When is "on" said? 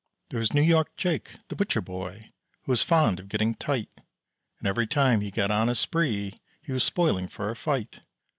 5.51-5.69